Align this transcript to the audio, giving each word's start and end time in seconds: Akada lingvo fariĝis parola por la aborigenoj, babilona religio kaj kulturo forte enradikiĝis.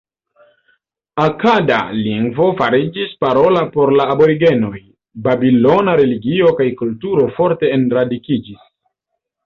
Akada 1.25 1.77
lingvo 2.05 2.47
fariĝis 2.63 3.13
parola 3.25 3.63
por 3.77 3.93
la 4.01 4.09
aborigenoj, 4.15 4.75
babilona 5.31 5.99
religio 6.05 6.53
kaj 6.63 6.71
kulturo 6.85 7.31
forte 7.41 7.75
enradikiĝis. 7.81 8.71